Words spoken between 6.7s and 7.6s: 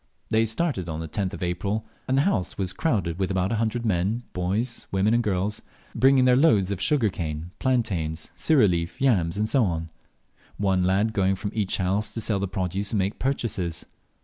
of sugar cane,